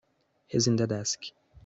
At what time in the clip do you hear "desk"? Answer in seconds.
0.87-1.19